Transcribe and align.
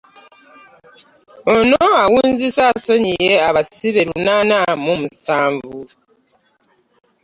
Ono 1.53 1.81
awunzise 2.03 2.61
asonyiye 2.73 3.33
abasibe 3.49 4.01
lunaana 4.09 4.57
mu 4.83 4.93
nsanvu. 5.05 5.79